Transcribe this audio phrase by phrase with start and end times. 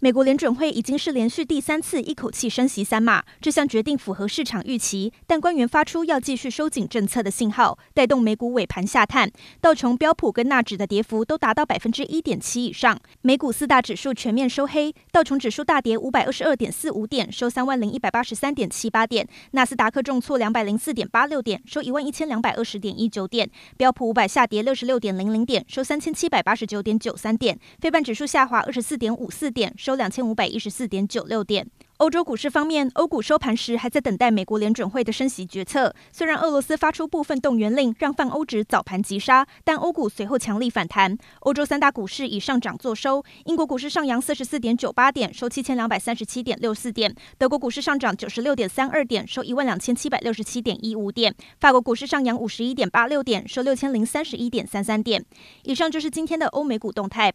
[0.00, 13.00] 美国联准会已经是连续第三次一口气升息三码，这项决定符合市场预期，但官员发出要继续收紧政策的信号，带动美股尾盘下探，道琼、标普跟纳指的跌幅都达到百分之一点七以上。
[13.22, 31.64] 美股四大指数全面收黑，道琼指数大跌五百二十二点四五点，收三万零一百八十三点七八点；纳斯达克重挫两百零四点八六点，收一万一千两百二十点一九点；标普五百下跌六十六点零零点，收三千七百八十九点九三点；非半指数下滑二十四点五四点，收两千五百一十四点九六点。
[31.98, 35.94] 欧洲股市方面，欧股收盘时还在等待美国联准会的升息决策。
[36.10, 41.16] 虽然俄罗斯发出部分动员令，让泛欧指早盘急杀，但欧股随后强力反弹。
[41.38, 55.24] 欧洲三大股市以上涨作收，英国股市上扬四十四点九八点，收七千两百三十七点六四点；德国股市上涨九十六点三二点，收一万两千七百六十七点一五点；法国股市上扬五十一点八六点，收六千零三十一点三三点。
[55.62, 57.32] 以上就是今天的欧美股动态。